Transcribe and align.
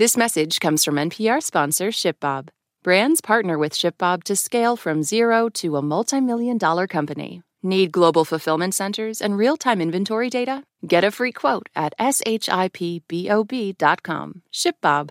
This 0.00 0.16
message 0.16 0.60
comes 0.60 0.82
from 0.82 0.94
NPR 0.94 1.42
sponsor 1.42 1.88
ShipBob. 1.88 2.48
Brands 2.82 3.20
partner 3.20 3.58
with 3.58 3.74
ShipBob 3.74 4.24
to 4.24 4.34
scale 4.34 4.74
from 4.74 5.02
zero 5.02 5.50
to 5.50 5.76
a 5.76 5.82
multi-million 5.82 6.56
dollar 6.56 6.86
company. 6.86 7.42
Need 7.62 7.92
global 7.92 8.24
fulfillment 8.24 8.74
centers 8.74 9.20
and 9.20 9.36
real-time 9.36 9.78
inventory 9.82 10.30
data? 10.30 10.64
Get 10.86 11.04
a 11.04 11.10
free 11.10 11.32
quote 11.32 11.68
at 11.76 11.92
shipbob.com. 11.98 12.72
ShipBob. 14.54 15.10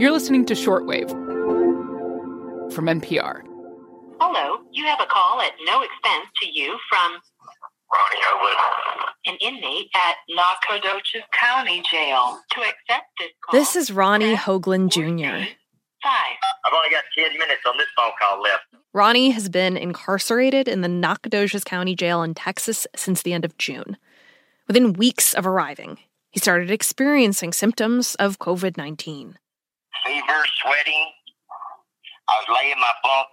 You're 0.00 0.10
listening 0.10 0.44
to 0.46 0.54
Shortwave 0.54 1.10
from 2.72 2.86
NPR. 2.86 3.42
Hello, 4.18 4.64
you 4.72 4.84
have 4.86 5.00
a 5.00 5.06
call 5.06 5.40
at 5.40 5.52
no 5.64 5.82
expense 5.82 6.26
to 6.40 6.48
you 6.52 6.76
from 6.90 7.20
Ronnie 7.92 8.22
Hoagland. 8.24 9.04
an 9.26 9.36
inmate 9.40 9.90
at 9.94 10.16
Nacogdoches 10.28 11.22
County 11.38 11.82
Jail. 11.90 12.40
To 12.52 12.60
accept 12.60 13.06
this 13.18 13.28
call, 13.44 13.58
This 13.60 13.76
is 13.76 13.90
Ronnie 13.92 14.34
press 14.34 14.44
Hoagland 14.46 14.90
Jr. 14.90 15.36
eight 15.36 15.56
Five. 16.02 16.36
I've 16.66 16.72
only 16.74 16.90
got 16.90 17.04
10 17.16 17.38
minutes 17.38 17.62
on 17.66 17.76
this 17.78 17.86
phone 17.96 18.10
call 18.20 18.40
left. 18.42 18.64
Ronnie 18.92 19.30
has 19.30 19.48
been 19.48 19.76
incarcerated 19.76 20.66
in 20.66 20.80
the 20.80 20.88
Nacogdoches 20.88 21.62
County 21.64 21.94
Jail 21.94 22.22
in 22.24 22.34
Texas 22.34 22.86
since 22.96 23.22
the 23.22 23.32
end 23.32 23.44
of 23.44 23.56
June. 23.56 23.96
Within 24.66 24.94
weeks 24.94 25.32
of 25.32 25.46
arriving, 25.46 25.98
he 26.30 26.40
started 26.40 26.70
experiencing 26.72 27.52
symptoms 27.52 28.16
of 28.16 28.38
COVID 28.40 28.76
19. 28.76 29.38
Fever, 30.04 30.44
sweating. 30.60 31.06
I 32.28 32.32
was 32.38 32.56
laying 32.60 32.78
my 32.80 32.92
bunk 33.02 33.28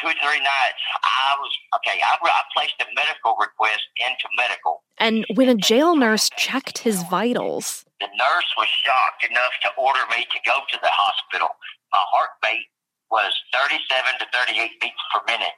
two 0.00 0.08
or 0.08 0.16
three 0.22 0.40
nights. 0.40 0.82
I 1.02 1.36
was, 1.38 1.52
okay, 1.80 2.00
I, 2.02 2.16
I 2.20 2.42
placed 2.56 2.74
a 2.80 2.86
medical 2.94 3.36
request 3.38 3.82
into 4.00 4.26
medical. 4.36 4.82
And 4.98 5.24
when 5.34 5.48
a 5.48 5.54
jail 5.54 5.96
nurse 5.96 6.30
checked 6.36 6.78
his 6.78 7.02
vitals, 7.04 7.84
The 8.00 8.06
nurse 8.18 8.50
was 8.56 8.68
shocked 8.68 9.24
enough 9.30 9.54
to 9.62 9.70
order 9.80 10.00
me 10.10 10.24
to 10.24 10.38
go 10.44 10.58
to 10.70 10.78
the 10.82 10.90
hospital. 10.90 11.48
My 11.92 12.02
heart 12.10 12.30
rate 12.44 12.66
was 13.10 13.32
37 13.52 13.78
to 14.18 14.26
38 14.32 14.70
beats 14.80 14.94
per 15.12 15.20
minute. 15.26 15.54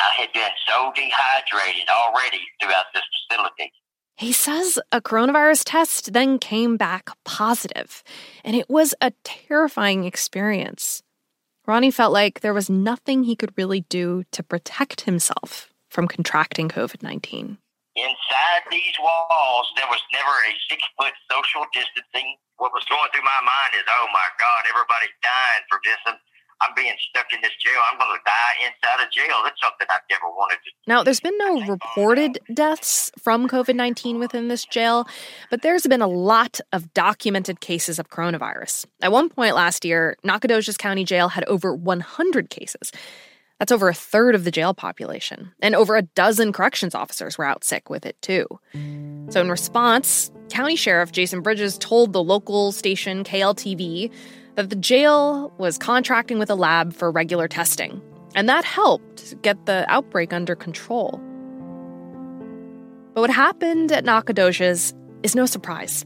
I 0.00 0.10
had 0.20 0.32
been 0.32 0.50
so 0.66 0.92
dehydrated 0.94 1.88
already 1.90 2.40
throughout 2.62 2.86
this 2.94 3.02
facility. 3.28 3.72
he 4.16 4.32
says 4.32 4.78
a 4.92 5.00
coronavirus 5.00 5.62
test 5.64 6.12
then 6.12 6.38
came 6.38 6.76
back 6.76 7.10
positive, 7.24 8.02
and 8.44 8.54
it 8.54 8.68
was 8.70 8.94
a 9.00 9.12
terrifying 9.24 10.04
experience. 10.04 11.02
Ronnie 11.68 11.92
felt 11.92 12.16
like 12.16 12.40
there 12.40 12.56
was 12.56 12.72
nothing 12.72 13.24
he 13.24 13.36
could 13.36 13.52
really 13.60 13.84
do 13.92 14.24
to 14.32 14.42
protect 14.42 15.02
himself 15.02 15.68
from 15.90 16.08
contracting 16.08 16.72
COVID 16.72 17.02
19. 17.02 17.58
Inside 17.94 18.62
these 18.70 18.96
walls, 18.96 19.68
there 19.76 19.84
was 19.92 20.00
never 20.10 20.32
a 20.48 20.52
six 20.72 20.80
foot 20.96 21.12
social 21.28 21.68
distancing. 21.76 22.40
What 22.56 22.72
was 22.72 22.88
going 22.88 23.12
through 23.12 23.28
my 23.28 23.42
mind 23.44 23.76
is, 23.76 23.84
oh 23.84 24.08
my 24.16 24.28
God, 24.40 24.64
everybody's 24.64 25.12
dying 25.20 25.64
from 25.68 25.80
this. 25.84 26.00
And 26.08 26.16
I'm 26.60 26.74
being 26.74 26.94
stuck 27.10 27.26
in 27.32 27.40
this 27.40 27.52
jail. 27.64 27.80
I'm 27.92 27.98
going 27.98 28.10
to 28.16 28.22
die 28.24 28.66
inside 28.66 29.06
a 29.06 29.10
jail. 29.10 29.36
That's 29.44 29.60
something 29.62 29.86
I've 29.90 30.00
never 30.10 30.28
wanted 30.28 30.56
to 30.56 30.70
Now, 30.86 31.02
there's 31.02 31.20
been 31.20 31.38
no 31.38 31.62
uh, 31.62 31.66
reported 31.66 32.40
deaths 32.52 33.12
from 33.18 33.48
COVID 33.48 33.76
19 33.76 34.18
within 34.18 34.48
this 34.48 34.64
jail, 34.64 35.06
but 35.50 35.62
there's 35.62 35.86
been 35.86 36.02
a 36.02 36.08
lot 36.08 36.60
of 36.72 36.92
documented 36.94 37.60
cases 37.60 37.98
of 37.98 38.10
coronavirus. 38.10 38.86
At 39.02 39.12
one 39.12 39.28
point 39.28 39.54
last 39.54 39.84
year, 39.84 40.16
Nacogdoches 40.24 40.76
County 40.76 41.04
Jail 41.04 41.28
had 41.28 41.44
over 41.44 41.74
100 41.74 42.50
cases. 42.50 42.92
That's 43.58 43.72
over 43.72 43.88
a 43.88 43.94
third 43.94 44.34
of 44.36 44.44
the 44.44 44.52
jail 44.52 44.72
population, 44.72 45.52
and 45.60 45.74
over 45.74 45.96
a 45.96 46.02
dozen 46.02 46.52
corrections 46.52 46.94
officers 46.94 47.36
were 47.36 47.44
out 47.44 47.64
sick 47.64 47.90
with 47.90 48.06
it 48.06 48.20
too. 48.22 48.46
So, 49.30 49.40
in 49.40 49.50
response, 49.50 50.30
County 50.48 50.76
Sheriff 50.76 51.10
Jason 51.10 51.42
Bridges 51.42 51.76
told 51.76 52.12
the 52.12 52.22
local 52.22 52.70
station 52.70 53.24
KLTV 53.24 54.12
that 54.58 54.70
the 54.70 54.76
jail 54.76 55.52
was 55.56 55.78
contracting 55.78 56.40
with 56.40 56.50
a 56.50 56.54
lab 56.56 56.92
for 56.92 57.12
regular 57.12 57.46
testing, 57.46 58.02
and 58.34 58.48
that 58.48 58.64
helped 58.64 59.40
get 59.40 59.66
the 59.66 59.86
outbreak 59.88 60.32
under 60.32 60.56
control. 60.56 61.20
But 63.14 63.20
what 63.20 63.30
happened 63.30 63.92
at 63.92 64.04
Nacogdoches 64.04 64.94
is 65.22 65.36
no 65.36 65.46
surprise. 65.46 66.04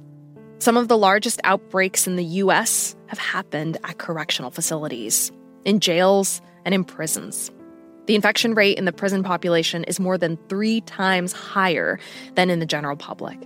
Some 0.59 0.77
of 0.77 0.88
the 0.88 0.99
largest 0.99 1.41
outbreaks 1.44 2.06
in 2.06 2.16
the 2.16 2.25
US 2.25 2.94
have 3.06 3.19
happened 3.19 3.78
at 3.84 3.97
correctional 3.97 4.50
facilities, 4.50 5.32
in 5.65 5.81
jails, 5.81 6.43
and 6.66 6.75
in 6.75 6.84
prisons. 6.84 7.50
The 8.04 8.16
infection 8.16 8.53
rate 8.53 8.77
in 8.77 8.84
the 8.84 8.93
prison 8.93 9.22
population 9.22 9.82
is 9.84 9.98
more 9.98 10.19
than 10.19 10.37
three 10.50 10.82
times 10.82 11.32
higher 11.32 11.98
than 12.34 12.50
in 12.50 12.59
the 12.59 12.66
general 12.66 12.97
public, 12.97 13.38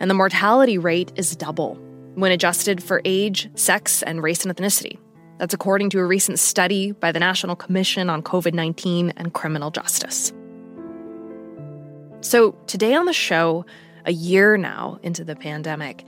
and 0.00 0.08
the 0.08 0.14
mortality 0.14 0.78
rate 0.78 1.12
is 1.14 1.36
double 1.36 1.78
when 2.16 2.32
adjusted 2.32 2.82
for 2.82 3.00
age, 3.04 3.48
sex, 3.54 4.02
and 4.02 4.22
race 4.22 4.44
and 4.44 4.54
ethnicity. 4.54 4.98
That's 5.38 5.54
according 5.54 5.90
to 5.90 5.98
a 5.98 6.04
recent 6.04 6.38
study 6.38 6.92
by 6.92 7.12
the 7.12 7.20
National 7.20 7.54
Commission 7.54 8.08
on 8.08 8.22
COVID 8.22 8.54
19 8.54 9.12
and 9.16 9.32
Criminal 9.32 9.70
Justice. 9.70 10.32
So, 12.22 12.52
today 12.66 12.94
on 12.94 13.04
the 13.04 13.12
show, 13.12 13.66
a 14.06 14.12
year 14.12 14.56
now 14.56 14.98
into 15.02 15.24
the 15.24 15.36
pandemic, 15.36 16.04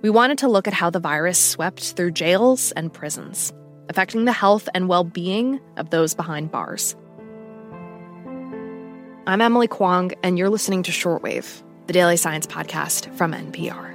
we 0.00 0.08
wanted 0.08 0.38
to 0.38 0.48
look 0.48 0.66
at 0.66 0.72
how 0.72 0.90
the 0.90 1.00
virus 1.00 1.38
swept 1.38 1.92
through 1.92 2.12
jails 2.12 2.72
and 2.72 2.92
prisons, 2.92 3.52
affecting 3.90 4.24
the 4.24 4.32
health 4.32 4.68
and 4.74 4.88
well 4.88 5.04
being 5.04 5.60
of 5.76 5.90
those 5.90 6.14
behind 6.14 6.50
bars. 6.50 6.96
I'm 9.26 9.40
Emily 9.40 9.68
Kwong, 9.68 10.12
and 10.22 10.38
you're 10.38 10.50
listening 10.50 10.82
to 10.84 10.92
Shortwave, 10.92 11.62
the 11.86 11.92
daily 11.92 12.16
science 12.16 12.46
podcast 12.46 13.14
from 13.14 13.32
NPR. 13.32 13.93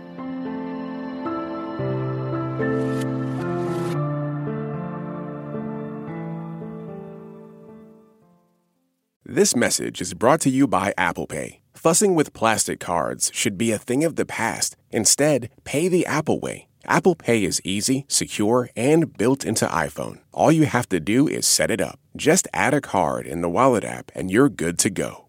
This 9.31 9.55
message 9.55 10.01
is 10.01 10.15
brought 10.15 10.41
to 10.41 10.49
you 10.49 10.65
by 10.65 10.91
Apple 10.97 11.27
Pay. 11.27 11.61
Fussing 11.75 12.15
with 12.15 12.33
plastic 12.33 12.79
cards 12.79 13.29
should 13.31 13.59
be 13.59 13.71
a 13.71 13.77
thing 13.77 14.03
of 14.03 14.15
the 14.15 14.25
past. 14.25 14.75
Instead, 14.89 15.51
pay 15.65 15.87
the 15.87 16.03
Apple 16.07 16.39
way. 16.39 16.67
Apple 16.85 17.13
Pay 17.13 17.43
is 17.43 17.61
easy, 17.63 18.05
secure, 18.07 18.71
and 18.75 19.15
built 19.15 19.45
into 19.45 19.67
iPhone. 19.67 20.21
All 20.33 20.51
you 20.51 20.65
have 20.65 20.89
to 20.89 20.99
do 20.99 21.27
is 21.27 21.45
set 21.45 21.69
it 21.69 21.79
up. 21.79 21.99
Just 22.15 22.47
add 22.55 22.73
a 22.73 22.81
card 22.81 23.27
in 23.27 23.41
the 23.41 23.49
Wallet 23.51 23.83
app 23.83 24.11
and 24.15 24.31
you're 24.31 24.49
good 24.49 24.79
to 24.79 24.89
go. 24.89 25.27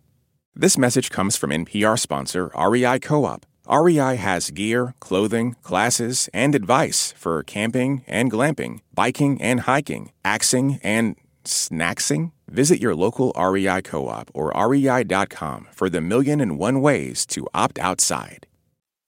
This 0.54 0.78
message 0.78 1.10
comes 1.10 1.36
from 1.36 1.50
NPR 1.50 1.98
sponsor 1.98 2.50
REI 2.58 3.00
Co 3.00 3.26
op. 3.26 3.44
REI 3.70 4.16
has 4.16 4.50
gear, 4.50 4.94
clothing, 5.00 5.56
classes, 5.62 6.30
and 6.32 6.54
advice 6.54 7.12
for 7.18 7.42
camping 7.42 8.02
and 8.06 8.32
glamping, 8.32 8.80
biking 8.94 9.42
and 9.42 9.60
hiking, 9.60 10.10
axing 10.24 10.80
and 10.82 11.16
snacksing. 11.44 12.32
Visit 12.50 12.82
your 12.82 12.96
local 12.96 13.32
REI 13.38 13.80
co 13.82 14.08
op 14.08 14.30
or 14.34 14.50
rei.com 14.50 15.68
for 15.70 15.88
the 15.88 16.00
million 16.00 16.40
and 16.40 16.58
one 16.58 16.82
ways 16.82 17.24
to 17.26 17.46
opt 17.54 17.78
outside. 17.78 18.46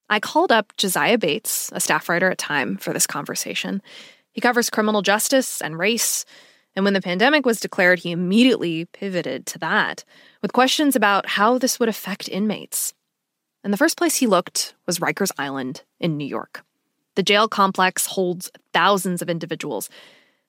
I 0.09 0.21
called 0.21 0.53
up 0.53 0.77
Josiah 0.77 1.19
Bates, 1.19 1.71
a 1.73 1.81
staff 1.81 2.09
writer 2.09 2.31
at 2.31 2.39
Time, 2.39 2.77
for 2.77 2.93
this 2.93 3.07
conversation. 3.07 3.83
He 4.33 4.41
covers 4.41 4.71
criminal 4.71 5.03
justice 5.03 5.61
and 5.61 5.77
race, 5.77 6.25
and 6.77 6.85
when 6.85 6.95
the 6.95 7.01
pandemic 7.01 7.45
was 7.45 7.59
declared, 7.59 7.99
he 7.99 8.13
immediately 8.13 8.85
pivoted 8.87 9.45
to 9.47 9.59
that 9.59 10.05
with 10.41 10.53
questions 10.53 10.95
about 10.95 11.27
how 11.27 11.59
this 11.59 11.81
would 11.81 11.89
affect 11.89 12.29
inmates. 12.29 12.95
And 13.65 13.73
the 13.73 13.79
first 13.79 13.97
place 13.97 14.17
he 14.17 14.27
looked 14.27 14.75
was 14.87 15.01
Rikers 15.01 15.33
Island 15.37 15.83
in 15.99 16.17
New 16.17 16.27
York. 16.27 16.63
The 17.17 17.23
jail 17.23 17.49
complex 17.49 18.07
holds 18.07 18.51
thousands 18.73 19.21
of 19.21 19.29
individuals, 19.29 19.91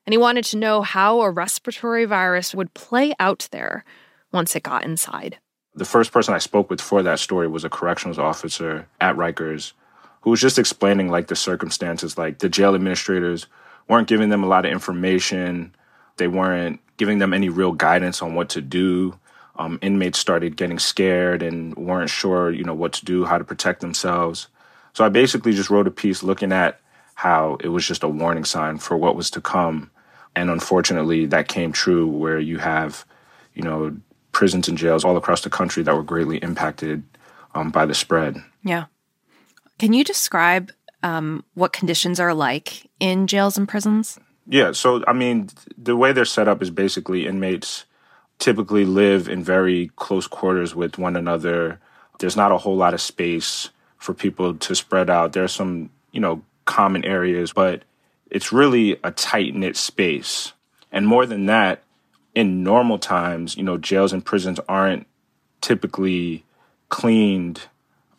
and 0.06 0.14
he 0.14 0.18
wanted 0.18 0.46
to 0.46 0.58
know 0.58 0.81
how 0.81 1.22
a 1.22 1.31
respiratory 1.31 2.06
virus 2.06 2.53
would 2.53 2.74
play 2.74 3.14
out 3.19 3.47
there 3.52 3.86
once 4.31 4.56
it 4.56 4.64
got 4.64 4.84
inside. 4.84 5.38
The 5.75 5.86
first 5.86 6.12
person 6.12 6.34
I 6.34 6.40
spoke 6.40 6.69
with 6.69 6.81
for 6.81 7.02
that 7.03 7.19
story 7.19 7.47
was 7.47 7.64
a 7.64 7.69
corrections 7.69 8.19
officer 8.19 8.88
at 9.02 9.16
Rikers 9.16 9.74
who 10.24 10.30
was 10.30 10.41
just 10.41 10.58
explaining 10.58 11.09
like 11.09 11.28
the 11.28 11.35
circumstances. 11.35 12.17
Like 12.17 12.40
the 12.40 12.50
jail 12.50 12.76
administrators 12.76 13.47
weren't 13.90 14.08
giving 14.08 14.29
them 14.29 14.44
a 14.44 14.47
lot 14.47 14.66
of 14.66 14.72
information. 14.72 15.76
They 16.17 16.28
weren't 16.28 16.79
giving 16.97 17.20
them 17.20 17.34
any 17.34 17.49
real 17.49 17.73
guidance 17.73 18.22
on 18.22 18.34
what 18.34 18.49
to 18.49 18.61
do. 18.61 19.20
Um, 19.58 19.79
inmates 19.82 20.17
started 20.17 20.56
getting 20.56 20.79
scared 20.79 21.44
and 21.44 21.76
weren't 21.76 22.09
sure 22.09 22.52
you 22.52 22.64
know 22.64 22.73
what 22.73 22.94
to 22.94 23.06
do 23.06 23.26
how 23.26 23.38
to 23.38 23.44
protect 23.44 23.82
themselves. 23.82 24.47
So 24.94 25.03
i 25.03 25.09
basically 25.09 25.53
just 25.53 25.70
wrote 25.70 25.88
a 25.88 25.91
piece 25.91 26.23
looking 26.23 26.52
at 26.52 26.79
how 27.16 27.58
it 27.59 27.67
was 27.67 27.85
just 27.85 28.03
a 28.03 28.08
warning 28.08 28.46
sign 28.46 28.78
for 28.78 28.96
what 28.96 29.16
was 29.16 29.29
to 29.32 29.41
come 29.41 29.91
and 30.35 30.50
unfortunately 30.50 31.26
that 31.26 31.47
came 31.47 31.72
true 31.72 32.08
where 32.08 32.40
you 32.40 32.58
have 32.58 33.06
you 33.53 33.62
know 33.62 33.96
prisons 34.32 34.68
and 34.68 34.78
jails 34.78 35.06
all 35.06 35.18
across 35.18 35.41
the 35.41 35.50
country 35.50 35.84
that 35.84 35.96
were 35.96 36.03
greatly 36.03 36.38
impacted 36.38 37.03
um, 37.56 37.70
by 37.70 37.85
the 37.85 37.94
spread 37.94 38.41
Yeah. 38.64 38.85
Can 39.80 39.94
you 39.94 40.03
describe 40.03 40.72
um, 41.02 41.44
what 41.53 41.74
conditions 41.74 42.20
are 42.20 42.34
like 42.34 42.90
in 43.00 43.28
jails 43.28 43.58
and 43.58 43.68
prisons? 43.68 44.20
Yeah, 44.47 44.72
so 44.72 45.03
I 45.08 45.14
mean, 45.14 45.50
the 45.78 45.96
way 45.96 46.12
they're 46.12 46.26
set 46.26 46.47
up 46.47 46.62
is 46.62 46.70
basically 46.70 47.28
inmates 47.28 47.85
typically 48.40 48.85
live 48.85 49.30
in 49.30 49.44
very 49.44 49.91
close 49.96 50.28
quarters 50.28 50.76
with 50.76 50.97
one 50.97 51.16
another. 51.16 51.80
There's 52.20 52.35
not 52.35 52.52
a 52.52 52.58
whole 52.58 52.76
lot 52.76 52.94
of 52.94 53.02
space 53.02 53.70
for 53.97 54.14
people 54.14 54.56
to 54.56 54.76
spread 54.76 55.09
out. 55.09 55.34
There's 55.34 55.53
some, 55.53 55.90
you 56.12 56.20
know, 56.20 56.41
common 56.66 57.06
areas, 57.06 57.53
but 57.53 57.84
it's 58.34 58.52
really 58.52 59.00
a 59.03 59.12
tight 59.12 59.53
knit 59.56 59.78
space. 59.78 60.53
And 60.91 61.08
more 61.08 61.26
than 61.26 61.46
that, 61.46 61.84
in 62.35 62.64
normal 62.64 62.97
times, 62.97 63.56
you 63.56 63.64
know, 63.64 63.78
jails 63.78 64.12
and 64.12 64.26
prisons 64.26 64.59
aren't 64.68 65.06
typically 65.62 66.44
cleaned 66.90 67.62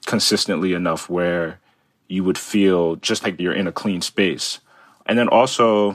consistently 0.07 0.73
enough 0.73 1.11
where 1.11 1.59
you 2.09 2.23
would 2.23 2.39
feel 2.39 2.97
just 2.97 3.25
like 3.25 3.41
you're 3.41 3.53
in 3.53 3.67
a 3.67 3.73
clean 3.73 4.01
space. 4.01 4.61
And 5.07 5.19
then 5.19 5.29
also, 5.29 5.93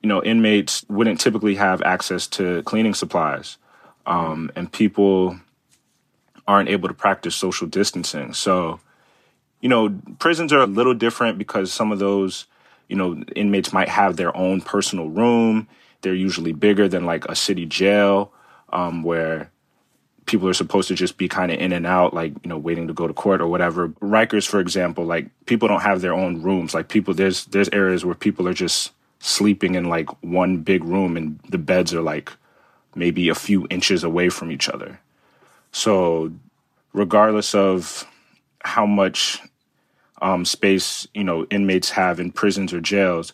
you 0.00 0.08
know, 0.08 0.22
inmates 0.22 0.84
wouldn't 0.88 1.20
typically 1.20 1.56
have 1.56 1.82
access 1.82 2.28
to 2.28 2.62
cleaning 2.62 2.94
supplies. 2.94 3.56
Um, 4.06 4.52
and 4.54 4.72
people 4.72 5.40
aren't 6.46 6.68
able 6.68 6.86
to 6.86 6.94
practice 6.94 7.34
social 7.34 7.66
distancing. 7.66 8.32
So, 8.32 8.78
you 9.60 9.68
know, 9.68 9.98
prisons 10.20 10.52
are 10.52 10.60
a 10.60 10.66
little 10.66 10.94
different 10.94 11.38
because 11.38 11.72
some 11.72 11.90
of 11.90 11.98
those, 11.98 12.46
you 12.88 12.96
know, 12.96 13.22
inmates 13.34 13.72
might 13.72 13.88
have 13.88 14.16
their 14.16 14.36
own 14.36 14.60
personal 14.60 15.08
room. 15.08 15.68
They're 16.02 16.14
usually 16.14 16.52
bigger 16.52 16.88
than 16.88 17.04
like 17.04 17.24
a 17.26 17.34
city 17.34 17.66
jail, 17.66 18.32
um, 18.72 19.02
where 19.02 19.50
people 20.26 20.48
are 20.48 20.54
supposed 20.54 20.88
to 20.88 20.94
just 20.94 21.16
be 21.16 21.28
kind 21.28 21.52
of 21.52 21.58
in 21.58 21.72
and 21.72 21.86
out, 21.86 22.12
like, 22.12 22.32
you 22.42 22.48
know, 22.48 22.58
waiting 22.58 22.88
to 22.88 22.92
go 22.92 23.06
to 23.06 23.14
court 23.14 23.40
or 23.40 23.46
whatever. 23.46 23.88
Rikers, 23.88 24.46
for 24.46 24.60
example, 24.60 25.04
like 25.04 25.28
people 25.46 25.68
don't 25.68 25.82
have 25.82 26.00
their 26.00 26.14
own 26.14 26.42
rooms. 26.42 26.74
Like 26.74 26.88
people, 26.88 27.14
there's, 27.14 27.46
there's 27.46 27.68
areas 27.70 28.04
where 28.04 28.14
people 28.14 28.48
are 28.48 28.54
just 28.54 28.92
sleeping 29.20 29.76
in 29.76 29.84
like 29.84 30.10
one 30.22 30.58
big 30.58 30.84
room 30.84 31.16
and 31.16 31.38
the 31.48 31.58
beds 31.58 31.94
are 31.94 32.02
like 32.02 32.32
maybe 32.94 33.28
a 33.28 33.34
few 33.34 33.66
inches 33.70 34.02
away 34.02 34.28
from 34.28 34.50
each 34.50 34.68
other. 34.68 34.98
So, 35.72 36.32
regardless 36.92 37.54
of 37.54 38.04
how 38.62 38.86
much 38.86 39.40
um, 40.22 40.44
space 40.44 41.06
you 41.14 41.24
know 41.24 41.46
inmates 41.50 41.90
have 41.90 42.20
in 42.20 42.32
prisons 42.32 42.72
or 42.72 42.80
jails, 42.80 43.32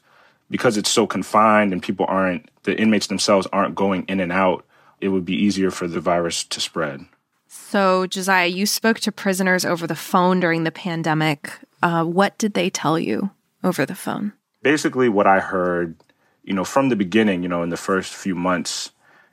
because 0.50 0.76
it's 0.76 0.90
so 0.90 1.06
confined 1.06 1.72
and 1.72 1.82
people 1.82 2.06
aren't 2.08 2.48
the 2.64 2.78
inmates 2.78 3.08
themselves 3.08 3.46
aren't 3.52 3.74
going 3.74 4.04
in 4.08 4.20
and 4.20 4.32
out, 4.32 4.64
it 5.00 5.08
would 5.08 5.24
be 5.24 5.34
easier 5.34 5.70
for 5.70 5.88
the 5.88 6.00
virus 6.00 6.44
to 6.44 6.60
spread. 6.60 7.04
So, 7.48 8.06
Josiah, 8.06 8.46
you 8.46 8.66
spoke 8.66 9.00
to 9.00 9.12
prisoners 9.12 9.64
over 9.64 9.86
the 9.86 9.94
phone 9.94 10.40
during 10.40 10.64
the 10.64 10.70
pandemic. 10.70 11.52
Uh, 11.82 12.04
what 12.04 12.38
did 12.38 12.54
they 12.54 12.70
tell 12.70 12.98
you 12.98 13.30
over 13.64 13.84
the 13.84 13.94
phone? 13.94 14.32
Basically, 14.62 15.08
what 15.08 15.26
I 15.26 15.40
heard, 15.40 15.96
you 16.44 16.54
know, 16.54 16.64
from 16.64 16.88
the 16.88 16.96
beginning, 16.96 17.42
you 17.42 17.48
know, 17.48 17.62
in 17.62 17.70
the 17.70 17.76
first 17.76 18.14
few 18.14 18.34
months 18.34 18.90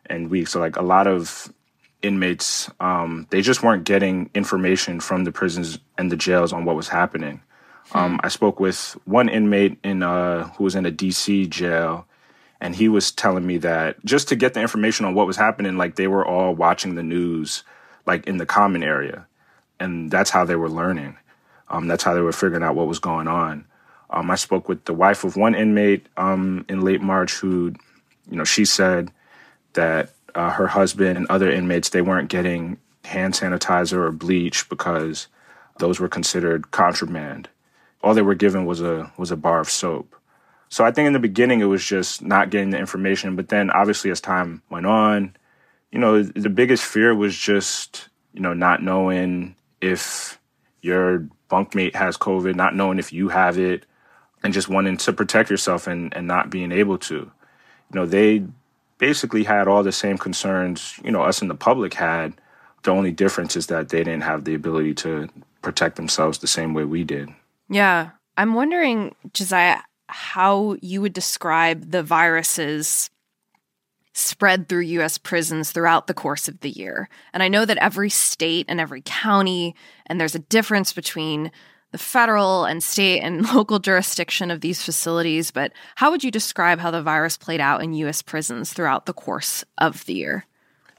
and 0.07 0.29
weeks, 0.29 0.51
so 0.51 0.59
like 0.59 0.75
a 0.75 0.81
lot 0.81 1.05
of 1.05 1.53
inmates, 2.01 2.69
um, 2.79 3.27
they 3.29 3.41
just 3.41 3.63
weren't 3.63 3.83
getting 3.83 4.29
information 4.33 4.99
from 4.99 5.23
the 5.23 5.31
prisons 5.31 5.79
and 5.97 6.11
the 6.11 6.17
jails 6.17 6.53
on 6.53 6.65
what 6.65 6.75
was 6.75 6.87
happening. 6.87 7.41
Hmm. 7.89 7.97
Um, 7.97 8.19
I 8.23 8.29
spoke 8.29 8.59
with 8.59 8.97
one 9.05 9.29
inmate 9.29 9.77
in 9.83 10.03
uh, 10.03 10.47
who 10.49 10.63
was 10.63 10.75
in 10.75 10.85
a 10.85 10.91
DC 10.91 11.49
jail, 11.49 12.05
and 12.61 12.75
he 12.75 12.87
was 12.87 13.11
telling 13.11 13.45
me 13.45 13.57
that 13.59 14.03
just 14.05 14.27
to 14.29 14.35
get 14.35 14.53
the 14.53 14.61
information 14.61 15.05
on 15.05 15.13
what 15.13 15.27
was 15.27 15.37
happening, 15.37 15.77
like 15.77 15.95
they 15.95 16.07
were 16.07 16.25
all 16.25 16.53
watching 16.53 16.95
the 16.95 17.03
news, 17.03 17.63
like 18.05 18.27
in 18.27 18.37
the 18.37 18.45
common 18.45 18.83
area, 18.83 19.27
and 19.79 20.11
that's 20.11 20.29
how 20.29 20.45
they 20.45 20.55
were 20.55 20.69
learning. 20.69 21.17
Um, 21.69 21.87
that's 21.87 22.03
how 22.03 22.13
they 22.13 22.21
were 22.21 22.31
figuring 22.31 22.63
out 22.63 22.75
what 22.75 22.87
was 22.87 22.99
going 22.99 23.27
on. 23.27 23.65
Um, 24.09 24.31
I 24.31 24.35
spoke 24.35 24.67
with 24.67 24.85
the 24.85 24.93
wife 24.93 25.23
of 25.23 25.35
one 25.35 25.53
inmate 25.53 26.07
um, 26.17 26.65
in 26.67 26.81
late 26.81 27.01
March 27.01 27.33
who, 27.33 27.73
you 28.29 28.37
know, 28.37 28.43
she 28.43 28.65
said 28.65 29.11
that 29.73 30.13
uh, 30.35 30.51
her 30.51 30.67
husband 30.67 31.17
and 31.17 31.27
other 31.27 31.51
inmates 31.51 31.89
they 31.89 32.01
weren't 32.01 32.29
getting 32.29 32.77
hand 33.05 33.33
sanitizer 33.33 33.97
or 33.97 34.11
bleach 34.11 34.67
because 34.69 35.27
those 35.79 35.99
were 35.99 36.09
considered 36.09 36.71
contraband. 36.71 37.49
All 38.01 38.13
they 38.13 38.21
were 38.21 38.35
given 38.35 38.65
was 38.65 38.81
a 38.81 39.11
was 39.17 39.31
a 39.31 39.37
bar 39.37 39.59
of 39.59 39.69
soap. 39.69 40.15
So 40.69 40.85
I 40.85 40.91
think 40.91 41.07
in 41.07 41.13
the 41.13 41.19
beginning 41.19 41.61
it 41.61 41.65
was 41.65 41.83
just 41.83 42.21
not 42.21 42.51
getting 42.51 42.69
the 42.69 42.77
information, 42.77 43.35
but 43.35 43.49
then 43.49 43.71
obviously 43.71 44.11
as 44.11 44.21
time 44.21 44.61
went 44.69 44.85
on, 44.85 45.35
you 45.91 45.99
know, 45.99 46.21
the 46.21 46.49
biggest 46.49 46.85
fear 46.85 47.15
was 47.15 47.35
just 47.35 48.09
you 48.33 48.41
know 48.41 48.53
not 48.53 48.83
knowing 48.83 49.55
if 49.81 50.39
your 50.81 51.27
bunkmate 51.49 51.95
has 51.95 52.17
COVID, 52.17 52.55
not 52.55 52.75
knowing 52.75 52.99
if 52.99 53.11
you 53.11 53.29
have 53.29 53.57
it, 53.57 53.85
and 54.43 54.53
just 54.53 54.69
wanting 54.69 54.97
to 54.97 55.13
protect 55.13 55.49
yourself 55.49 55.87
and 55.87 56.15
and 56.15 56.27
not 56.27 56.49
being 56.49 56.71
able 56.71 56.97
to. 56.99 57.15
You 57.15 57.95
know, 57.95 58.05
they 58.05 58.43
basically 58.99 59.43
had 59.43 59.67
all 59.67 59.81
the 59.81 59.91
same 59.91 60.17
concerns, 60.17 60.99
you 61.03 61.09
know, 61.09 61.23
us 61.23 61.41
in 61.41 61.47
the 61.47 61.55
public 61.55 61.95
had. 61.95 62.33
The 62.83 62.91
only 62.91 63.11
difference 63.11 63.55
is 63.55 63.67
that 63.67 63.89
they 63.89 64.03
didn't 64.03 64.21
have 64.21 64.45
the 64.45 64.53
ability 64.53 64.93
to 64.95 65.27
protect 65.61 65.95
themselves 65.95 66.37
the 66.37 66.47
same 66.47 66.73
way 66.73 66.83
we 66.85 67.03
did. 67.03 67.29
Yeah. 67.67 68.11
I'm 68.37 68.53
wondering, 68.53 69.15
Josiah, 69.33 69.79
how 70.07 70.77
you 70.81 71.01
would 71.01 71.13
describe 71.13 71.91
the 71.91 72.03
viruses 72.03 73.09
spread 74.13 74.67
through 74.67 74.81
US 74.81 75.17
prisons 75.17 75.71
throughout 75.71 76.07
the 76.07 76.13
course 76.13 76.47
of 76.47 76.59
the 76.59 76.69
year. 76.69 77.09
And 77.33 77.41
I 77.41 77.47
know 77.47 77.65
that 77.65 77.77
every 77.77 78.09
state 78.09 78.65
and 78.67 78.79
every 78.79 79.01
county, 79.05 79.75
and 80.05 80.19
there's 80.19 80.35
a 80.35 80.39
difference 80.39 80.93
between 80.93 81.51
the 81.91 81.97
federal 81.97 82.65
and 82.65 82.83
state 82.83 83.21
and 83.21 83.45
local 83.53 83.79
jurisdiction 83.79 84.51
of 84.51 84.61
these 84.61 84.83
facilities, 84.83 85.51
but 85.51 85.71
how 85.95 86.11
would 86.11 86.23
you 86.23 86.31
describe 86.31 86.79
how 86.79 86.91
the 86.91 87.01
virus 87.01 87.37
played 87.37 87.61
out 87.61 87.83
in 87.83 87.93
US 87.93 88.21
prisons 88.21 88.73
throughout 88.73 89.05
the 89.05 89.13
course 89.13 89.63
of 89.77 90.05
the 90.05 90.13
year? 90.13 90.45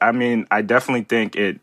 I 0.00 0.12
mean, 0.12 0.46
I 0.50 0.62
definitely 0.62 1.04
think 1.04 1.36
it 1.36 1.60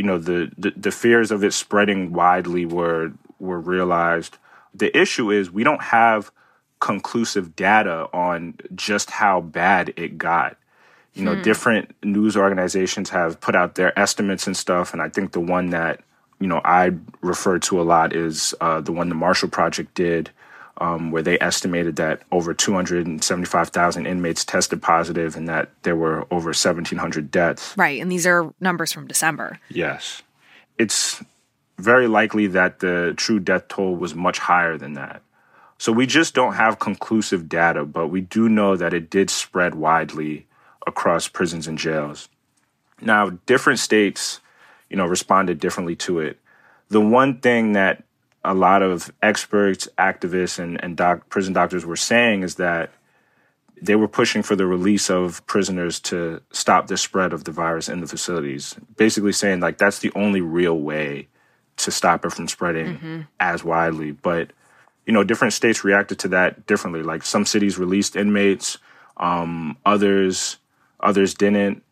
you 0.00 0.06
know, 0.06 0.16
the 0.16 0.50
the, 0.56 0.72
the 0.74 0.90
fears 0.90 1.30
of 1.30 1.44
it 1.44 1.52
spreading 1.52 2.14
widely 2.14 2.64
were 2.64 3.12
were 3.38 3.60
realized. 3.60 4.38
The 4.72 4.96
issue 4.98 5.30
is 5.30 5.50
we 5.50 5.62
don't 5.62 5.82
have 5.82 6.32
conclusive 6.80 7.54
data 7.54 8.08
on 8.14 8.54
just 8.74 9.10
how 9.10 9.42
bad 9.42 9.92
it 9.96 10.16
got. 10.16 10.56
You 11.12 11.24
know, 11.24 11.34
hmm. 11.34 11.42
different 11.42 11.94
news 12.02 12.34
organizations 12.34 13.10
have 13.10 13.42
put 13.42 13.54
out 13.54 13.74
their 13.74 13.96
estimates 13.98 14.46
and 14.46 14.56
stuff, 14.56 14.94
and 14.94 15.02
I 15.02 15.10
think 15.10 15.32
the 15.32 15.40
one 15.40 15.68
that 15.68 16.00
you 16.40 16.46
know 16.46 16.60
I 16.64 16.92
refer 17.20 17.58
to 17.60 17.80
a 17.80 17.84
lot 17.84 18.14
is 18.14 18.54
uh, 18.60 18.80
the 18.80 18.92
one 18.92 19.08
the 19.08 19.14
Marshall 19.14 19.48
Project 19.48 19.94
did, 19.94 20.30
um, 20.78 21.10
where 21.10 21.22
they 21.22 21.38
estimated 21.38 21.96
that 21.96 22.22
over 22.32 22.54
275,000 22.54 24.06
inmates 24.06 24.44
tested 24.44 24.82
positive 24.82 25.36
and 25.36 25.48
that 25.48 25.70
there 25.82 25.96
were 25.96 26.26
over 26.30 26.48
1,700 26.48 27.30
deaths. 27.30 27.74
Right, 27.76 28.00
and 28.00 28.10
these 28.10 28.26
are 28.26 28.52
numbers 28.60 28.92
from 28.92 29.06
December. 29.06 29.60
Yes, 29.68 30.22
it's 30.78 31.22
very 31.78 32.08
likely 32.08 32.46
that 32.48 32.80
the 32.80 33.14
true 33.16 33.38
death 33.38 33.68
toll 33.68 33.94
was 33.94 34.14
much 34.14 34.38
higher 34.38 34.76
than 34.76 34.94
that. 34.94 35.22
So 35.78 35.92
we 35.92 36.06
just 36.06 36.34
don't 36.34 36.54
have 36.54 36.78
conclusive 36.78 37.48
data, 37.48 37.84
but 37.84 38.08
we 38.08 38.20
do 38.20 38.48
know 38.48 38.76
that 38.76 38.92
it 38.92 39.08
did 39.08 39.30
spread 39.30 39.74
widely 39.74 40.46
across 40.86 41.26
prisons 41.28 41.66
and 41.66 41.78
jails. 41.78 42.28
Now, 43.00 43.30
different 43.46 43.78
states 43.78 44.40
you 44.90 44.96
know, 44.96 45.06
responded 45.06 45.60
differently 45.60 45.96
to 45.96 46.20
it. 46.20 46.38
The 46.88 47.00
one 47.00 47.40
thing 47.40 47.72
that 47.72 48.02
a 48.44 48.54
lot 48.54 48.82
of 48.82 49.12
experts, 49.22 49.88
activists, 49.98 50.58
and, 50.58 50.82
and 50.82 50.96
doc, 50.96 51.28
prison 51.28 51.52
doctors 51.52 51.86
were 51.86 51.96
saying 51.96 52.42
is 52.42 52.56
that 52.56 52.90
they 53.80 53.96
were 53.96 54.08
pushing 54.08 54.42
for 54.42 54.56
the 54.56 54.66
release 54.66 55.08
of 55.08 55.46
prisoners 55.46 56.00
to 56.00 56.42
stop 56.52 56.86
the 56.86 56.96
spread 56.96 57.32
of 57.32 57.44
the 57.44 57.52
virus 57.52 57.88
in 57.88 58.00
the 58.00 58.06
facilities. 58.06 58.74
Basically, 58.96 59.32
saying 59.32 59.60
like 59.60 59.78
that's 59.78 60.00
the 60.00 60.12
only 60.14 60.40
real 60.40 60.78
way 60.78 61.28
to 61.78 61.90
stop 61.90 62.24
it 62.24 62.32
from 62.32 62.48
spreading 62.48 62.96
mm-hmm. 62.96 63.20
as 63.38 63.64
widely. 63.64 64.10
But 64.10 64.50
you 65.06 65.12
know, 65.12 65.24
different 65.24 65.54
states 65.54 65.82
reacted 65.82 66.18
to 66.20 66.28
that 66.28 66.66
differently. 66.66 67.02
Like 67.02 67.24
some 67.24 67.46
cities 67.46 67.78
released 67.78 68.16
inmates, 68.16 68.78
um, 69.16 69.76
others 69.86 70.58
others 71.00 71.34
didn't 71.34 71.82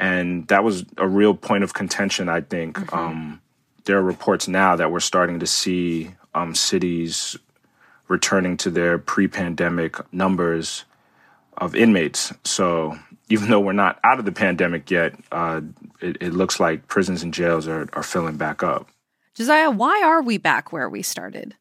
and 0.00 0.48
that 0.48 0.64
was 0.64 0.84
a 0.96 1.06
real 1.06 1.34
point 1.34 1.62
of 1.62 1.74
contention. 1.74 2.28
I 2.28 2.40
think 2.40 2.78
mm-hmm. 2.78 2.98
um, 2.98 3.40
there 3.84 3.98
are 3.98 4.02
reports 4.02 4.48
now 4.48 4.74
that 4.74 4.90
we're 4.90 4.98
starting 4.98 5.38
to 5.40 5.46
see 5.46 6.14
um, 6.34 6.54
cities 6.54 7.36
returning 8.08 8.56
to 8.56 8.70
their 8.70 8.98
pre-pandemic 8.98 9.96
numbers 10.12 10.84
of 11.58 11.76
inmates. 11.76 12.32
So 12.44 12.98
even 13.28 13.50
though 13.50 13.60
we're 13.60 13.72
not 13.72 14.00
out 14.02 14.18
of 14.18 14.24
the 14.24 14.32
pandemic 14.32 14.90
yet, 14.90 15.14
uh, 15.30 15.60
it, 16.00 16.16
it, 16.20 16.32
looks 16.32 16.58
like 16.58 16.88
prisons 16.88 17.22
and 17.22 17.32
jails 17.32 17.68
are, 17.68 17.88
are 17.92 18.02
filling 18.02 18.36
back 18.36 18.62
up. 18.62 18.88
Josiah, 19.34 19.70
why 19.70 20.02
are 20.02 20.22
we 20.22 20.38
back 20.38 20.72
where 20.72 20.88
we 20.88 21.02
started? 21.02 21.54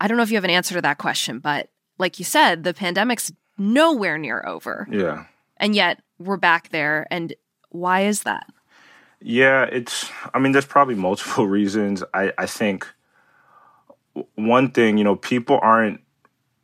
I 0.00 0.06
don't 0.06 0.18
know 0.18 0.22
if 0.22 0.30
you 0.30 0.36
have 0.36 0.44
an 0.44 0.50
answer 0.50 0.74
to 0.74 0.82
that 0.82 0.98
question, 0.98 1.38
but 1.38 1.70
like 1.98 2.18
you 2.18 2.24
said, 2.26 2.62
the 2.62 2.74
pandemic's 2.74 3.32
nowhere 3.56 4.18
near 4.18 4.46
over. 4.46 4.86
Yeah. 4.90 5.24
And 5.56 5.74
yet 5.74 6.02
we're 6.18 6.36
back 6.36 6.68
there. 6.68 7.06
And 7.10 7.34
why 7.76 8.02
is 8.02 8.22
that? 8.22 8.46
Yeah, 9.20 9.64
it's, 9.64 10.10
I 10.34 10.38
mean, 10.38 10.52
there's 10.52 10.66
probably 10.66 10.94
multiple 10.94 11.46
reasons. 11.58 12.02
I, 12.12 12.32
I 12.38 12.46
think 12.46 12.86
one 14.34 14.70
thing, 14.70 14.98
you 14.98 15.04
know, 15.04 15.16
people 15.16 15.58
aren't 15.62 16.00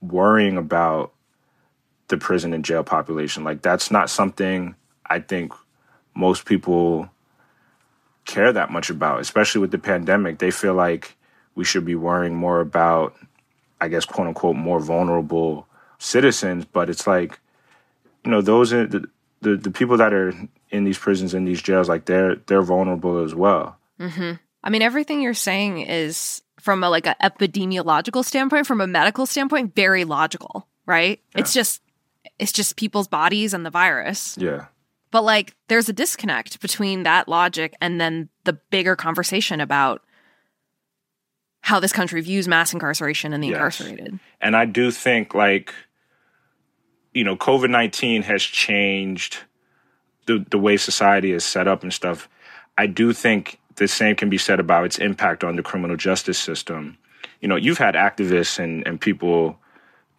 worrying 0.00 0.57
about 0.57 1.12
the 2.09 2.16
prison 2.16 2.52
and 2.52 2.64
jail 2.64 2.85
population. 2.85 3.45
Like, 3.45 3.62
that's 3.62 3.90
not 3.90 4.11
something 4.11 4.75
I 5.07 5.21
think 5.21 5.52
most 6.14 6.45
people 6.45 7.11
care 8.25 8.52
that 8.52 8.71
much 8.71 8.90
about, 8.90 9.21
especially 9.21 9.61
with 9.61 9.71
the 9.71 9.78
pandemic. 9.78 10.38
They 10.38 10.50
feel 10.50 10.75
like 10.75 11.16
we 11.54 11.64
should 11.64 11.85
be 11.85 11.95
worrying 11.95 12.35
more 12.35 12.61
about, 12.61 13.14
I 13.81 13.88
guess, 13.88 14.04
quote 14.04 14.26
unquote, 14.26 14.57
more 14.57 14.81
vulnerable 14.81 15.66
citizens. 15.99 16.64
But 16.64 16.90
it's 16.90 17.07
like, 17.07 17.38
you 18.25 18.31
know, 18.31 18.40
those 18.40 18.73
are 18.73 18.87
the, 18.87 19.09
the, 19.40 19.57
the 19.57 19.71
people 19.71 19.97
that 19.97 20.12
are 20.12 20.33
in 20.73 20.85
these 20.85 20.99
prisons 20.99 21.35
in 21.35 21.45
these 21.45 21.62
jails, 21.62 21.88
like 21.88 22.07
they're 22.07 22.37
they're 22.47 22.62
vulnerable 22.62 23.23
as 23.23 23.35
well. 23.35 23.79
Mm-hmm. 24.00 24.33
I 24.64 24.71
mean, 24.71 24.83
everything 24.83 25.21
you're 25.21 25.35
saying 25.35 25.81
is 25.81 26.43
from 26.59 26.83
a 26.83 26.88
like 26.88 27.07
an 27.07 27.14
epidemiological 27.23 28.25
standpoint, 28.25 28.67
from 28.67 28.81
a 28.81 28.87
medical 28.87 29.26
standpoint, 29.26 29.75
very 29.76 30.05
logical, 30.05 30.67
right? 30.87 31.21
Yeah. 31.35 31.41
It's 31.41 31.52
just 31.52 31.83
it's 32.38 32.52
just 32.52 32.76
people's 32.76 33.07
bodies 33.07 33.55
and 33.55 33.64
the 33.64 33.71
virus. 33.71 34.37
Yeah. 34.38 34.67
But 35.11 35.25
like 35.25 35.55
there's 35.69 35.88
a 35.88 35.93
disconnect 35.93 36.61
between 36.61 37.02
that 37.02 37.29
logic 37.29 37.75
and 37.81 38.00
then 38.00 38.31
the 38.45 38.55
bigger 38.55 38.97
conversation 38.97 39.61
about 39.61 40.02
how 41.61 41.79
this 41.79 41.93
country 41.93 42.21
views 42.23 42.49
mass 42.49 42.73
incarceration 42.73 43.33
and 43.33 43.43
the 43.43 43.49
yes. 43.49 43.57
incarcerated. 43.57 44.19
And 44.41 44.57
I 44.57 44.64
do 44.64 44.91
think 44.91 45.35
like 45.35 45.73
you 47.12 47.25
know, 47.25 47.37
COVID-19 47.37 48.25
has 48.25 48.43
changed 48.43 49.38
the 50.26 50.45
the 50.50 50.59
way 50.59 50.76
society 50.76 51.33
is 51.33 51.45
set 51.45 51.69
up 51.69 51.83
and 51.83 51.93
stuff. 51.93 52.29
I 52.79 52.87
do 52.87 53.12
think 53.12 53.59
the 53.76 53.88
same 53.88 54.17
can 54.17 54.31
be 54.31 54.38
said 54.38 54.61
about 54.61 54.85
its 54.85 54.99
impact 54.99 55.45
on 55.45 55.57
the 55.57 55.62
criminal 55.62 55.97
justice 55.97 56.38
system. 56.38 56.99
You 57.41 57.49
know, 57.49 57.57
you've 57.57 57.79
had 57.79 57.95
activists 57.95 58.59
and, 58.59 58.87
and 58.87 59.00
people 59.00 59.59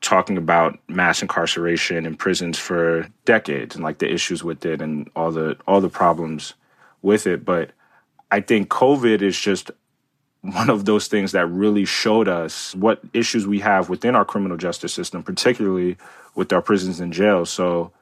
talking 0.01 0.37
about 0.37 0.77
mass 0.89 1.21
incarceration 1.21 2.05
in 2.05 2.15
prisons 2.15 2.59
for 2.59 3.07
decades 3.25 3.75
and 3.75 3.83
like 3.83 3.99
the 3.99 4.11
issues 4.11 4.43
with 4.43 4.65
it 4.65 4.81
and 4.81 5.09
all 5.15 5.31
the 5.31 5.57
all 5.67 5.81
the 5.81 5.89
problems 5.89 6.53
with 7.01 7.25
it. 7.25 7.45
But 7.45 7.71
I 8.29 8.41
think 8.41 8.69
COVID 8.69 9.21
is 9.21 9.39
just 9.39 9.71
one 10.41 10.69
of 10.69 10.83
those 10.83 11.07
things 11.07 11.31
that 11.31 11.47
really 11.47 11.85
showed 11.85 12.27
us 12.27 12.75
what 12.75 13.01
issues 13.13 13.47
we 13.47 13.59
have 13.59 13.87
within 13.87 14.13
our 14.13 14.25
criminal 14.25 14.57
justice 14.57 14.93
system, 14.93 15.23
particularly 15.23 15.95
with 16.35 16.51
our 16.51 16.61
prisons 16.61 16.99
and 16.99 17.13
jails. 17.13 17.49
So 17.49 17.93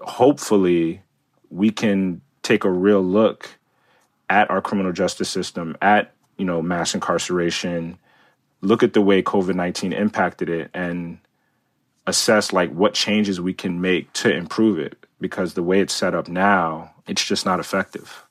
hopefully 0.00 1.02
we 1.50 1.70
can 1.70 2.20
take 2.42 2.64
a 2.64 2.70
real 2.70 3.02
look 3.02 3.58
at 4.28 4.50
our 4.50 4.60
criminal 4.60 4.92
justice 4.92 5.28
system, 5.28 5.76
at 5.82 6.14
you 6.36 6.44
know 6.44 6.62
mass 6.62 6.94
incarceration, 6.94 7.98
look 8.60 8.82
at 8.82 8.92
the 8.92 9.00
way 9.00 9.22
COVID 9.22 9.54
nineteen 9.54 9.92
impacted 9.92 10.48
it, 10.48 10.70
and 10.72 11.18
assess 12.06 12.52
like 12.52 12.70
what 12.72 12.94
changes 12.94 13.40
we 13.40 13.52
can 13.52 13.80
make 13.80 14.12
to 14.14 14.32
improve 14.32 14.78
it. 14.78 14.96
Because 15.20 15.54
the 15.54 15.62
way 15.62 15.80
it's 15.80 15.94
set 15.94 16.14
up 16.14 16.28
now, 16.28 16.94
it's 17.06 17.24
just 17.24 17.44
not 17.44 17.60
effective. 17.60 18.24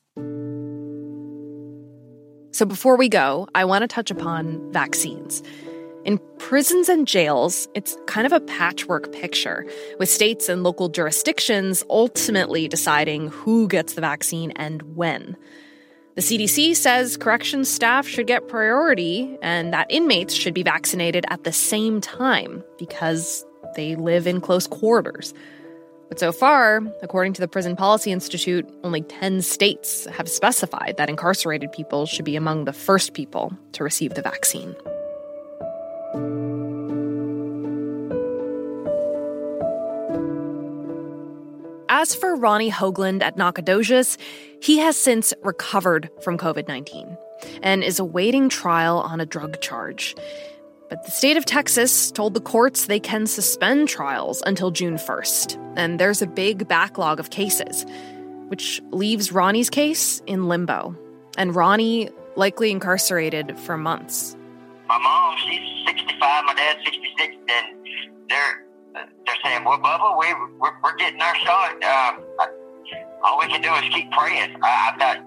So 2.52 2.66
before 2.66 2.98
we 2.98 3.10
go, 3.10 3.48
I 3.54 3.64
want 3.66 3.84
to 3.84 3.88
touch 3.88 4.10
upon 4.10 4.72
vaccines. 4.74 5.44
In 6.10 6.20
prisons 6.40 6.90
and 6.90 7.08
jails, 7.08 7.68
it's 7.76 7.96
kind 8.08 8.26
of 8.26 8.34
a 8.34 8.40
patchwork 8.40 9.14
picture, 9.14 9.64
with 10.00 10.10
states 10.10 10.50
and 10.50 10.64
local 10.64 10.90
jurisdictions 10.90 11.84
ultimately 11.88 12.68
deciding 12.68 13.28
who 13.28 13.68
gets 13.68 13.94
the 13.94 14.02
vaccine 14.02 14.50
and 14.56 14.82
when. 14.96 15.38
The 16.16 16.24
CDC 16.24 16.76
says 16.76 17.16
corrections 17.16 17.70
staff 17.70 18.08
should 18.08 18.26
get 18.26 18.48
priority 18.48 19.38
and 19.44 19.72
that 19.72 19.86
inmates 19.92 20.34
should 20.34 20.56
be 20.56 20.64
vaccinated 20.64 21.26
at 21.30 21.44
the 21.44 21.54
same 21.54 22.02
time 22.02 22.64
because 22.80 23.46
they 23.76 23.94
live 23.94 24.26
in 24.26 24.42
close 24.42 24.66
quarters. 24.66 25.32
But 26.08 26.20
so 26.20 26.32
far, 26.32 26.82
according 27.04 27.34
to 27.34 27.42
the 27.42 27.48
Prison 27.48 27.76
Policy 27.76 28.12
Institute, 28.12 28.68
only 28.84 29.04
10 29.04 29.44
states 29.44 30.06
have 30.06 30.28
specified 30.28 30.96
that 30.98 31.08
incarcerated 31.08 31.72
people 31.72 32.08
should 32.08 32.26
be 32.26 32.36
among 32.36 32.66
the 32.66 32.74
first 32.74 33.14
people 33.14 33.56
to 33.74 33.84
receive 33.84 34.16
the 34.16 34.24
vaccine. 34.24 34.76
As 41.92 42.16
for 42.16 42.36
Ronnie 42.36 42.72
Hoagland 42.72 43.22
at 43.22 43.36
Nacogdoches, 43.36 44.18
he 44.62 44.78
has 44.80 44.96
since 44.96 45.34
recovered 45.44 46.10
from 46.22 46.38
COVID 46.38 46.68
19 46.68 47.18
and 47.62 47.84
is 47.84 48.00
awaiting 48.00 48.48
trial 48.48 49.00
on 49.00 49.20
a 49.20 49.26
drug 49.26 49.60
charge. 49.62 50.16
But 50.90 51.04
the 51.04 51.12
state 51.12 51.38
of 51.38 51.46
Texas 51.46 52.10
told 52.10 52.34
the 52.34 52.42
courts 52.42 52.86
they 52.86 53.00
can 53.00 53.28
suspend 53.28 53.90
trials 53.90 54.42
until 54.46 54.72
June 54.72 54.96
1st, 54.96 55.74
and 55.76 56.00
there's 56.00 56.22
a 56.22 56.28
big 56.28 56.68
backlog 56.68 57.20
of 57.20 57.30
cases, 57.30 57.86
which 58.48 58.82
leaves 58.92 59.32
Ronnie's 59.32 59.70
case 59.70 60.22
in 60.26 60.48
limbo, 60.48 60.96
and 61.38 61.54
Ronnie 61.54 62.10
likely 62.36 62.72
incarcerated 62.72 63.60
for 63.60 63.78
months. 63.78 64.36
My 64.90 64.98
mom, 64.98 65.38
she's 65.46 65.86
65, 65.86 66.18
my 66.46 66.54
dad's 66.56 66.84
66, 66.84 67.36
and 67.48 67.78
they're 68.28 68.66
they're 68.96 69.42
saying, 69.44 69.64
"Well, 69.64 69.78
Bubba, 69.78 70.18
we 70.18 70.34
we're, 70.58 70.74
we're 70.84 70.96
getting 70.98 71.22
our 71.22 71.36
shot. 71.36 71.78
Uh, 71.78 72.48
all 73.24 73.38
we 73.38 73.46
can 73.46 73.62
do 73.62 73.72
is 73.76 73.86
keep 73.94 74.10
praying." 74.10 74.58
I, 74.64 74.90
I've 74.90 74.98
got 74.98 75.18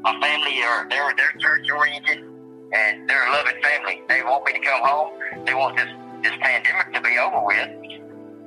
my 0.00 0.18
family 0.18 0.62
are 0.62 0.88
they're 0.88 1.12
they're 1.14 1.36
church 1.38 1.68
oriented 1.70 2.24
and 2.72 3.06
they're 3.06 3.28
a 3.28 3.32
loving 3.32 3.60
family. 3.62 4.00
They 4.08 4.22
want 4.22 4.46
me 4.46 4.54
to 4.54 4.60
come 4.60 4.80
home. 4.82 5.12
They 5.44 5.52
want 5.52 5.76
this 5.76 5.88
this 6.22 6.32
pandemic 6.40 6.94
to 6.94 7.02
be 7.02 7.18
over 7.18 7.44
with. 7.44 7.68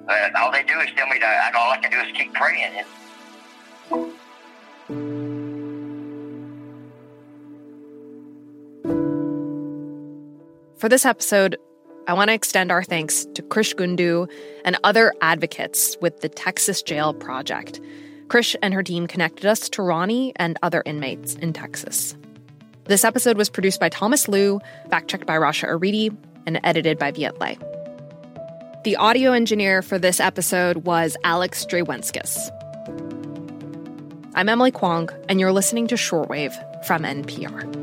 Uh, 0.10 0.30
all 0.42 0.52
they 0.52 0.64
do 0.64 0.80
is 0.80 0.90
tell 0.98 1.08
me 1.10 1.20
that 1.20 1.54
all 1.54 1.72
I 1.72 1.78
can 1.78 1.92
do 1.92 2.00
is 2.00 2.12
keep 2.18 2.34
praying. 2.34 2.74
And, 2.76 2.88
For 10.84 10.90
this 10.90 11.06
episode, 11.06 11.56
I 12.10 12.14
want 12.14 12.28
to 12.28 12.34
extend 12.34 12.70
our 12.70 12.84
thanks 12.84 13.24
to 13.36 13.42
Krish 13.42 13.74
Gundu 13.74 14.30
and 14.66 14.78
other 14.84 15.14
advocates 15.22 15.96
with 16.02 16.20
the 16.20 16.28
Texas 16.28 16.82
Jail 16.82 17.14
Project. 17.14 17.80
Krish 18.28 18.54
and 18.62 18.74
her 18.74 18.84
team 18.84 19.08
connected 19.08 19.46
us 19.46 19.70
to 19.70 19.82
Ronnie 19.82 20.34
and 20.36 20.60
other 20.62 20.84
inmates 20.86 21.36
in 21.36 21.54
Texas. 21.54 22.18
This 22.84 23.06
episode 23.06 23.38
was 23.38 23.50
produced 23.50 23.80
by 23.80 23.88
Thomas 23.88 24.28
Lu, 24.28 24.60
fact 24.90 25.10
checked 25.10 25.26
by 25.26 25.38
Rasha 25.38 25.70
Aridi, 25.70 26.14
and 26.46 26.60
edited 26.66 27.00
by 27.00 27.12
Viet 27.12 27.40
Le. 27.40 27.56
The 28.84 28.98
audio 28.98 29.32
engineer 29.32 29.82
for 29.82 29.98
this 29.98 30.20
episode 30.20 30.80
was 30.80 31.16
Alex 31.24 31.66
Drewenskis. 31.66 32.38
I'm 34.36 34.50
Emily 34.50 34.72
Kwong, 34.72 35.08
and 35.30 35.40
you're 35.40 35.54
listening 35.54 35.88
to 35.88 35.96
Shortwave 35.96 36.84
from 36.84 37.04
NPR. 37.04 37.83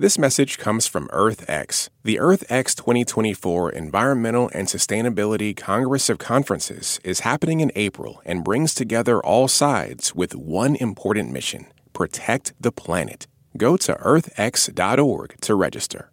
This 0.00 0.16
message 0.16 0.58
comes 0.58 0.86
from 0.86 1.08
EarthX. 1.08 1.88
The 2.04 2.20
EarthX 2.20 2.76
2024 2.76 3.72
Environmental 3.72 4.48
and 4.54 4.68
Sustainability 4.68 5.56
Congress 5.56 6.08
of 6.08 6.18
Conferences 6.18 7.00
is 7.02 7.26
happening 7.26 7.58
in 7.58 7.72
April 7.74 8.22
and 8.24 8.44
brings 8.44 8.74
together 8.74 9.20
all 9.20 9.48
sides 9.48 10.14
with 10.14 10.36
one 10.36 10.76
important 10.76 11.32
mission 11.32 11.66
protect 11.94 12.52
the 12.60 12.70
planet. 12.70 13.26
Go 13.56 13.76
to 13.76 13.94
earthx.org 13.94 15.40
to 15.40 15.54
register. 15.56 16.12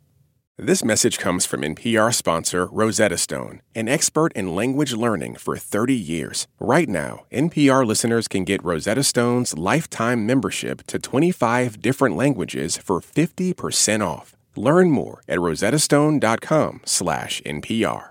This 0.57 0.85
message 0.85 1.19
comes 1.19 1.45
from 1.45 1.63
NPR 1.63 2.13
sponsor 2.13 2.67
Rosetta 2.67 3.17
Stone, 3.17 3.61
an 3.75 3.89
expert 3.89 4.31
in 4.37 4.55
language 4.55 4.93
learning 4.93 5.35
for 5.35 5.57
30 5.57 5.93
years. 5.93 6.47
Right 6.61 6.87
now, 6.87 7.25
NPR 7.29 7.85
listeners 7.85 8.29
can 8.29 8.45
get 8.45 8.63
Rosetta 8.63 9.03
Stone's 9.03 9.57
lifetime 9.57 10.25
membership 10.25 10.87
to 10.87 10.97
25 10.97 11.81
different 11.81 12.15
languages 12.15 12.77
for 12.77 13.01
50% 13.01 13.99
off. 13.99 14.37
Learn 14.55 14.91
more 14.91 15.21
at 15.27 15.39
rosettastone.com/npr. 15.39 18.03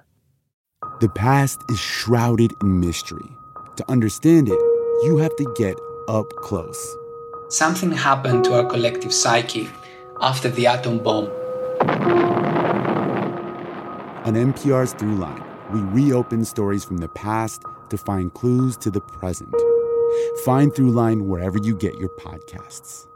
The 1.00 1.08
past 1.08 1.58
is 1.70 1.80
shrouded 1.80 2.52
in 2.60 2.78
mystery. 2.78 3.30
To 3.76 3.90
understand 3.90 4.50
it, 4.50 4.60
you 5.04 5.16
have 5.16 5.34
to 5.36 5.50
get 5.56 5.76
up 6.08 6.28
close. 6.36 6.94
Something 7.48 7.92
happened 7.92 8.44
to 8.44 8.52
our 8.52 8.66
collective 8.66 9.14
psyche 9.14 9.70
after 10.20 10.50
the 10.50 10.66
atom 10.66 10.98
bomb 10.98 11.30
on 14.24 14.34
NPR's 14.34 14.94
Throughline, 14.94 15.44
we 15.70 15.80
reopen 15.80 16.44
stories 16.44 16.84
from 16.84 16.98
the 16.98 17.08
past 17.08 17.62
to 17.90 17.98
find 17.98 18.32
clues 18.34 18.76
to 18.78 18.90
the 18.90 19.00
present. 19.00 19.54
Find 20.44 20.72
Throughline 20.72 21.26
wherever 21.26 21.58
you 21.58 21.76
get 21.76 21.98
your 21.98 22.10
podcasts. 22.10 23.06